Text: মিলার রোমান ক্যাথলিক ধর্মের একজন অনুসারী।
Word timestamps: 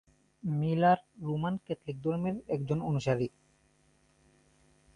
মিলার 0.43 0.99
রোমান 1.21 1.55
ক্যাথলিক 1.65 1.97
ধর্মের 2.03 2.35
একজন 2.47 2.79
অনুসারী। 2.81 3.27